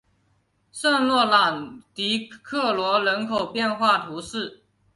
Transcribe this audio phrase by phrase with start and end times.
[0.71, 4.63] 圣洛朗迪克罗人口变化图示